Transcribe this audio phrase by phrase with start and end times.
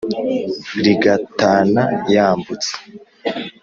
[0.85, 2.71] Rigatana yambutse.